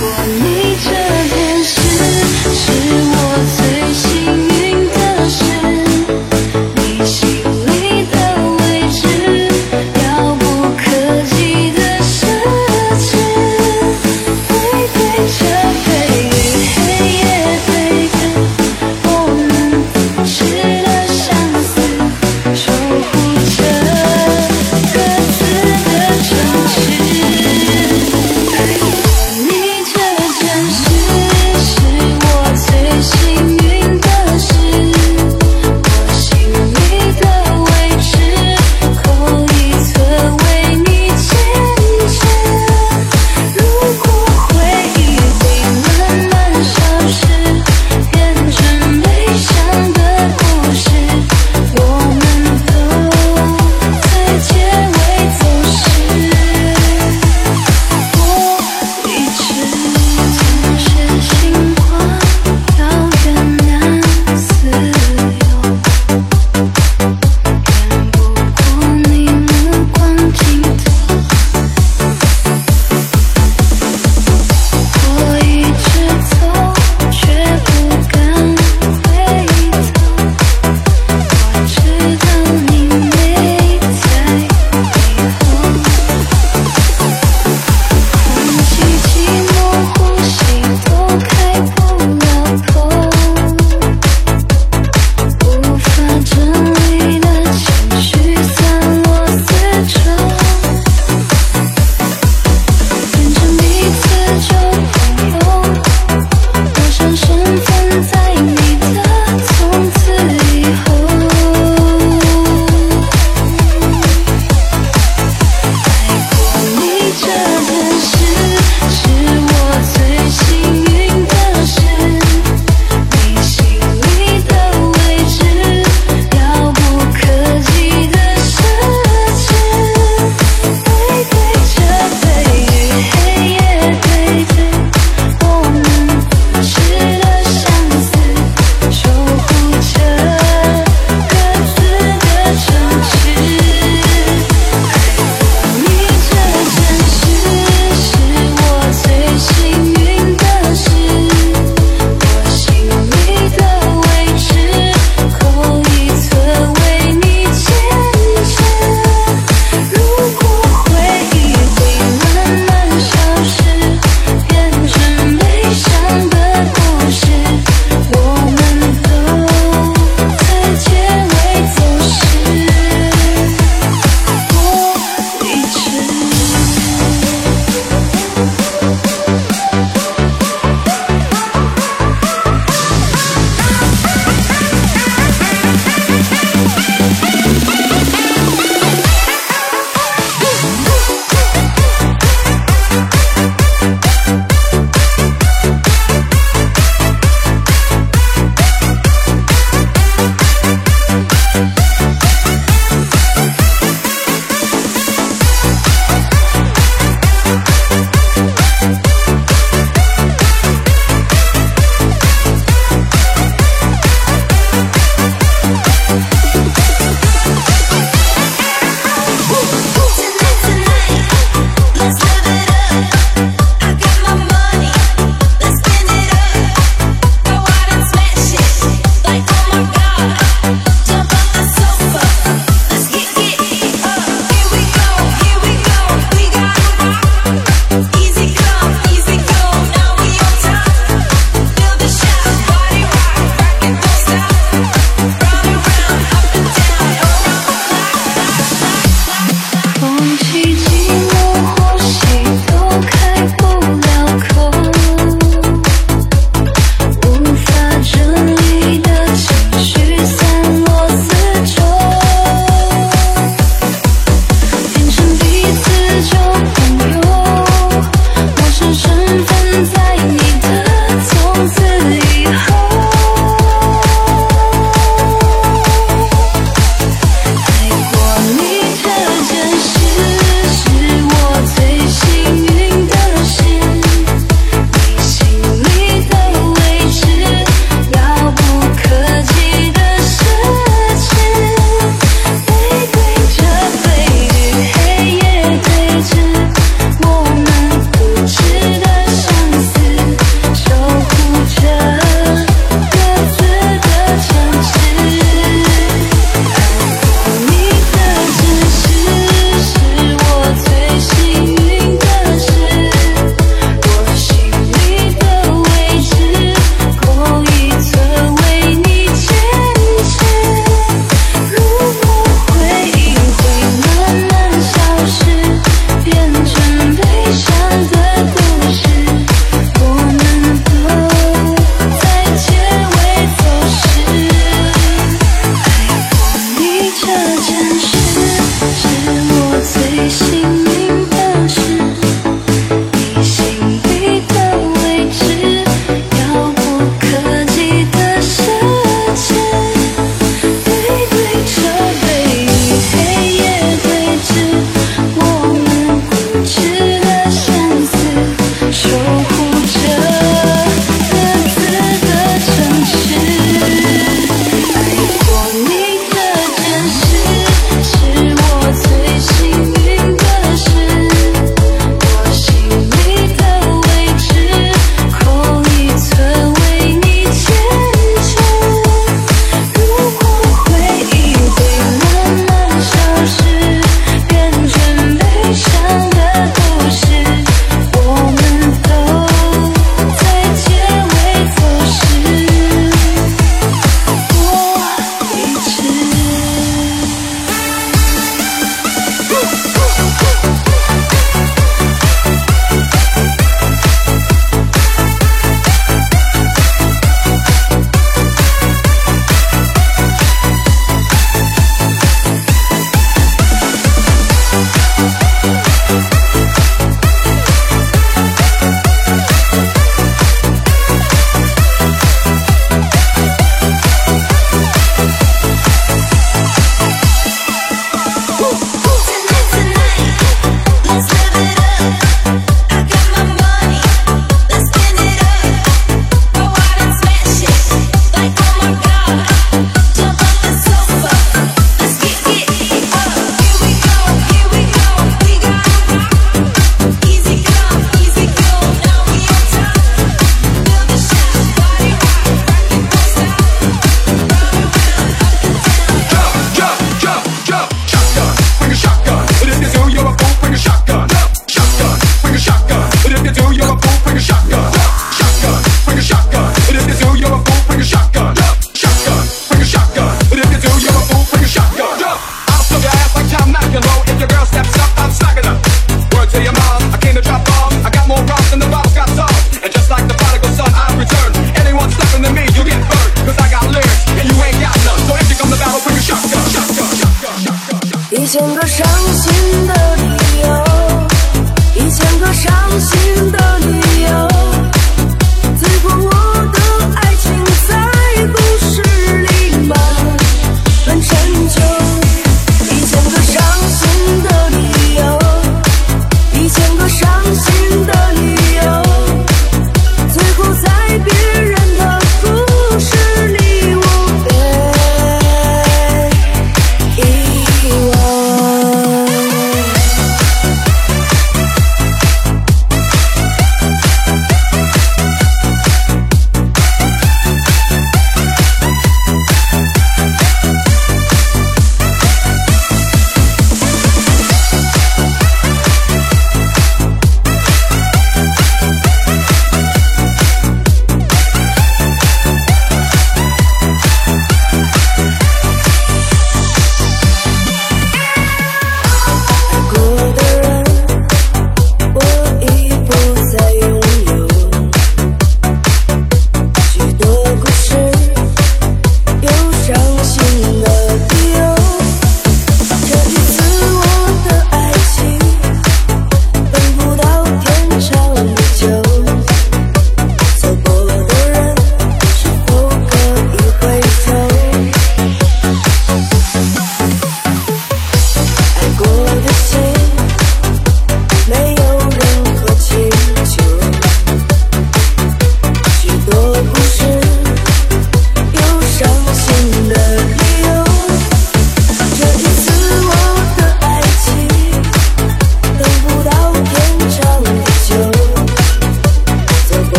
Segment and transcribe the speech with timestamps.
[0.00, 1.09] 如果你真。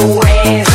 [0.00, 0.67] always.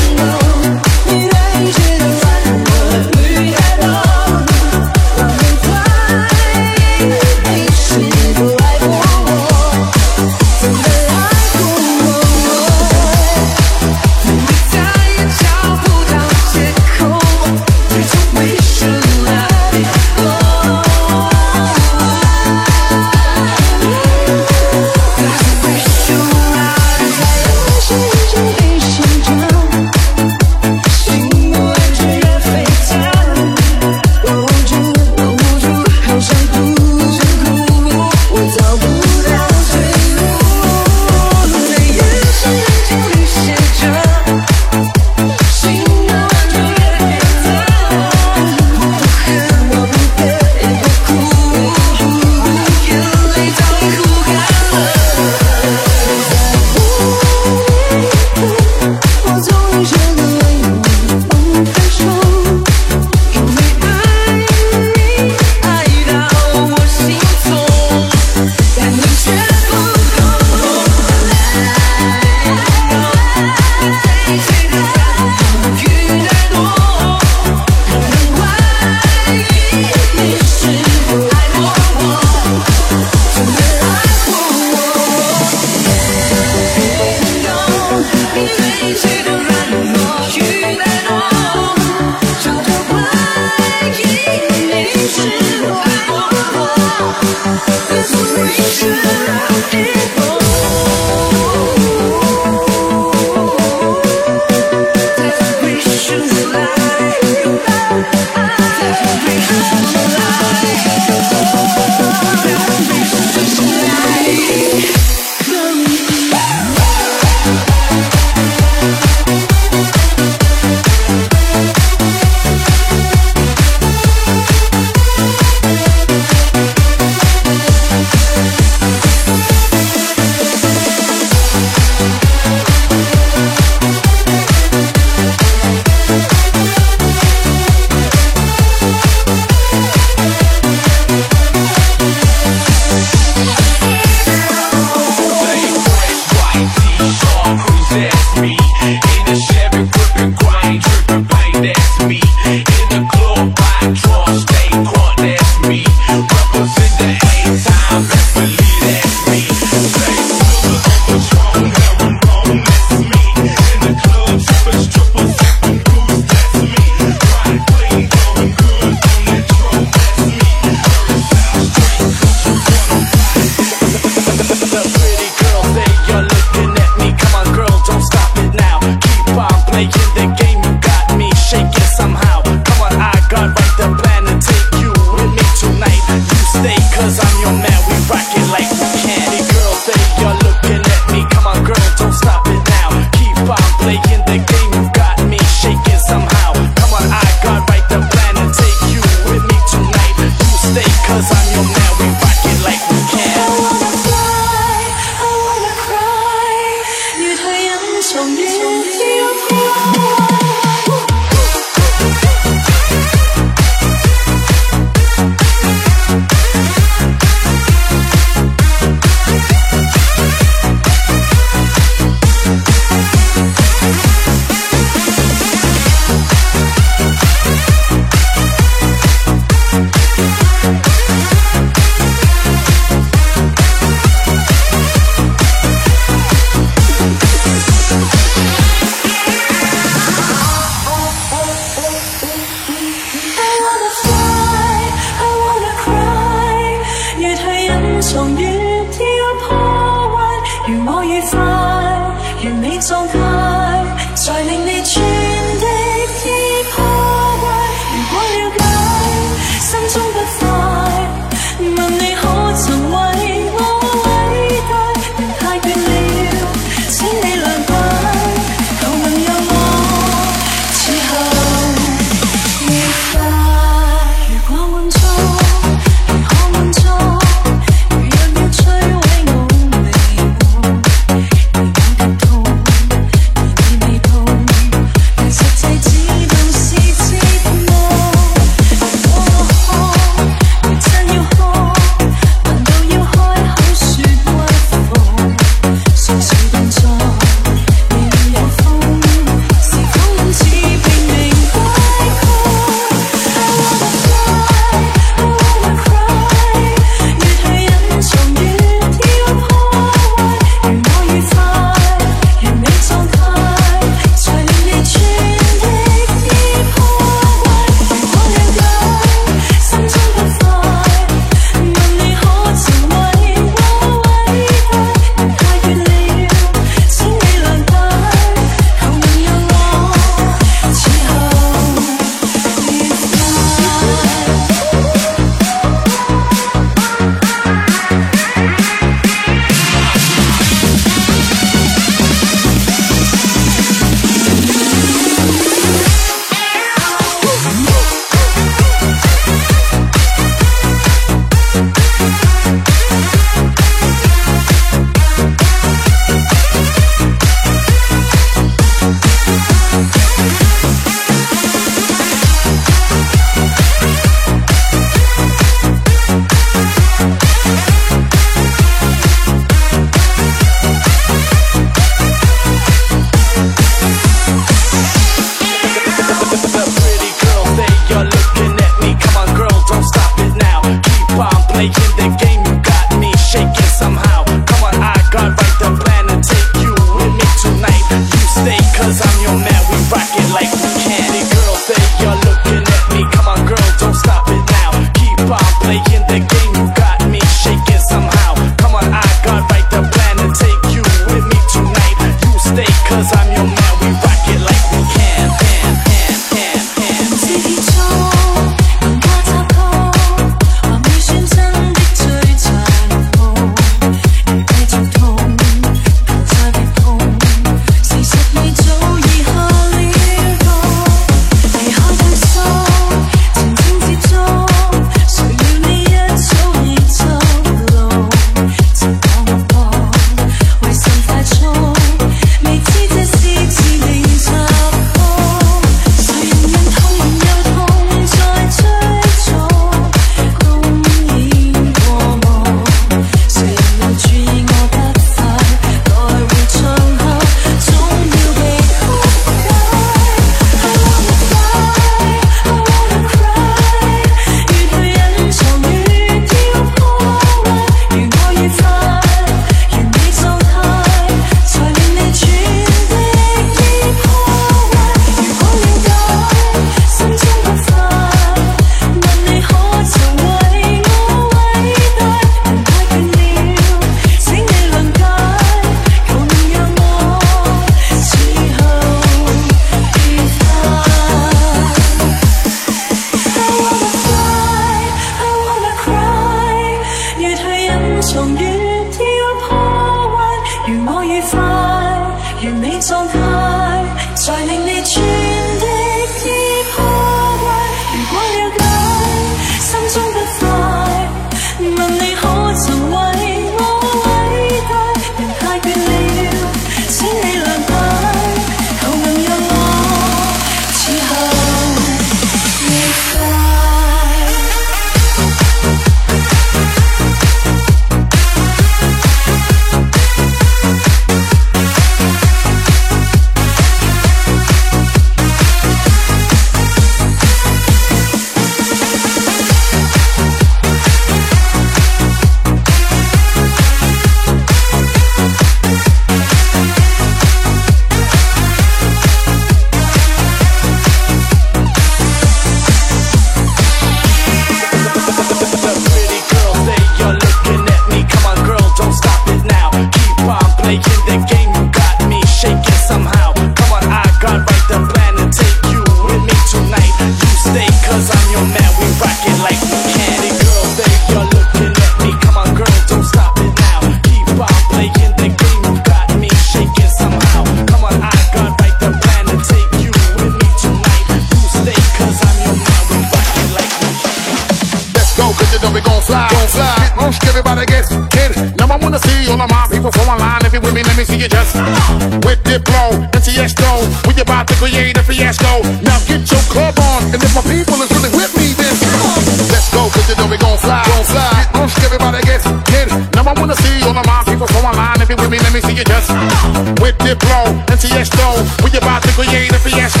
[597.11, 598.63] With Diplo and Tiesto.
[598.63, 600.00] We about to create a fiasco.